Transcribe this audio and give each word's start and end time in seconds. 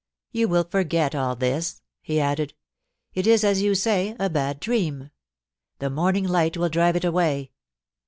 * 0.19 0.21
You 0.31 0.47
will 0.47 0.63
forget 0.63 1.13
all 1.13 1.35
this,' 1.35 1.83
he 2.01 2.19
added 2.19 2.55
* 2.85 3.13
It 3.13 3.27
is 3.27 3.43
as 3.43 3.61
you 3.61 3.75
say, 3.75 4.15
a 4.19 4.31
bad 4.31 4.59
dream. 4.59 5.11
The 5.77 5.91
morning 5.91 6.27
light 6.27 6.57
will 6.57 6.69
drive 6.69 6.95
it 6.95 7.05
away. 7.05 7.51